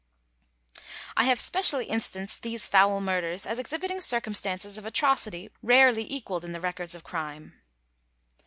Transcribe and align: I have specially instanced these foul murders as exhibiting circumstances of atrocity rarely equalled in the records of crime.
I 1.15 1.25
have 1.25 1.39
specially 1.39 1.85
instanced 1.85 2.41
these 2.41 2.65
foul 2.65 3.01
murders 3.01 3.45
as 3.45 3.59
exhibiting 3.59 4.01
circumstances 4.01 4.79
of 4.79 4.85
atrocity 4.87 5.51
rarely 5.61 6.11
equalled 6.11 6.43
in 6.43 6.53
the 6.53 6.59
records 6.59 6.95
of 6.95 7.03
crime. 7.03 7.61